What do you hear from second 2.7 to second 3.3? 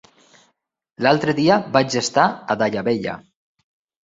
Vella.